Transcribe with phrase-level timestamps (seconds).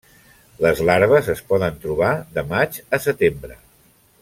[0.65, 2.09] Les larves es poden trobar
[2.39, 3.61] de maig a setembre.